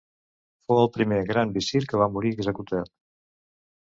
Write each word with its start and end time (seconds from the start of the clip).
Fou 0.69 0.79
el 0.83 0.89
primer 0.95 1.19
gran 1.31 1.53
visir 1.59 1.83
que 1.91 2.01
va 2.05 2.09
morir 2.17 2.33
executat. 2.39 2.95